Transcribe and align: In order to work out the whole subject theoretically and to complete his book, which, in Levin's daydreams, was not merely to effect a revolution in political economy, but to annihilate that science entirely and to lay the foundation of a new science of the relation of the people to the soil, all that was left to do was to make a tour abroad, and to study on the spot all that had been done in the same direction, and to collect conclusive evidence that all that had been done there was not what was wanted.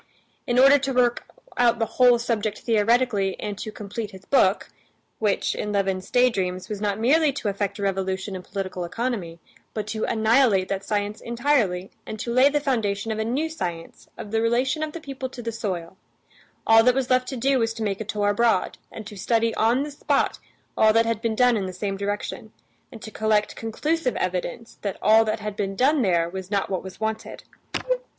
In 0.47 0.57
order 0.57 0.79
to 0.79 0.93
work 0.93 1.25
out 1.57 1.77
the 1.77 1.85
whole 1.85 2.17
subject 2.17 2.61
theoretically 2.61 3.39
and 3.39 3.55
to 3.59 3.71
complete 3.71 4.09
his 4.09 4.25
book, 4.25 4.69
which, 5.19 5.53
in 5.53 5.71
Levin's 5.71 6.09
daydreams, 6.09 6.69
was 6.69 6.81
not 6.81 6.99
merely 6.99 7.31
to 7.33 7.49
effect 7.49 7.77
a 7.77 7.83
revolution 7.83 8.35
in 8.35 8.41
political 8.41 8.83
economy, 8.83 9.37
but 9.75 9.85
to 9.85 10.03
annihilate 10.05 10.69
that 10.69 10.83
science 10.83 11.21
entirely 11.21 11.91
and 12.07 12.19
to 12.19 12.33
lay 12.33 12.49
the 12.49 12.59
foundation 12.59 13.11
of 13.11 13.19
a 13.19 13.23
new 13.23 13.47
science 13.47 14.07
of 14.17 14.31
the 14.31 14.41
relation 14.41 14.81
of 14.81 14.93
the 14.93 14.99
people 14.99 15.29
to 15.29 15.43
the 15.43 15.51
soil, 15.51 15.95
all 16.65 16.81
that 16.83 16.95
was 16.95 17.11
left 17.11 17.27
to 17.27 17.37
do 17.37 17.59
was 17.59 17.71
to 17.75 17.83
make 17.83 18.01
a 18.01 18.03
tour 18.03 18.29
abroad, 18.29 18.79
and 18.91 19.05
to 19.05 19.15
study 19.15 19.53
on 19.53 19.83
the 19.83 19.91
spot 19.91 20.39
all 20.75 20.91
that 20.91 21.05
had 21.05 21.21
been 21.21 21.35
done 21.35 21.55
in 21.55 21.67
the 21.67 21.73
same 21.73 21.95
direction, 21.95 22.51
and 22.91 23.03
to 23.03 23.11
collect 23.11 23.55
conclusive 23.55 24.15
evidence 24.15 24.79
that 24.81 24.97
all 24.99 25.23
that 25.23 25.41
had 25.41 25.55
been 25.55 25.75
done 25.75 26.01
there 26.01 26.27
was 26.27 26.49
not 26.49 26.71
what 26.71 26.81
was 26.81 26.99
wanted. 26.99 27.43